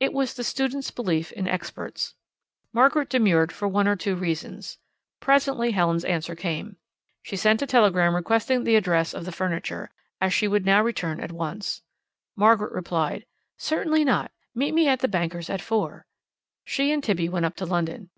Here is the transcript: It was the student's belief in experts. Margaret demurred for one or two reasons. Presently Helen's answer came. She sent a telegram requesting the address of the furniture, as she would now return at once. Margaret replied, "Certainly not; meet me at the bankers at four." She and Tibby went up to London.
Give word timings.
It 0.00 0.12
was 0.12 0.34
the 0.34 0.42
student's 0.42 0.90
belief 0.90 1.30
in 1.30 1.46
experts. 1.46 2.16
Margaret 2.72 3.08
demurred 3.08 3.52
for 3.52 3.68
one 3.68 3.86
or 3.86 3.94
two 3.94 4.16
reasons. 4.16 4.78
Presently 5.20 5.70
Helen's 5.70 6.04
answer 6.04 6.34
came. 6.34 6.76
She 7.22 7.36
sent 7.36 7.62
a 7.62 7.66
telegram 7.68 8.16
requesting 8.16 8.64
the 8.64 8.74
address 8.74 9.14
of 9.14 9.24
the 9.26 9.30
furniture, 9.30 9.92
as 10.20 10.34
she 10.34 10.48
would 10.48 10.66
now 10.66 10.82
return 10.82 11.20
at 11.20 11.30
once. 11.30 11.82
Margaret 12.34 12.72
replied, 12.72 13.26
"Certainly 13.56 14.02
not; 14.04 14.32
meet 14.56 14.74
me 14.74 14.88
at 14.88 14.98
the 14.98 15.06
bankers 15.06 15.48
at 15.48 15.62
four." 15.62 16.04
She 16.64 16.90
and 16.90 17.00
Tibby 17.00 17.28
went 17.28 17.46
up 17.46 17.54
to 17.58 17.64
London. 17.64 18.10